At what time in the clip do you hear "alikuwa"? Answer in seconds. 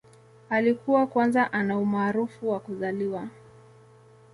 0.49-1.07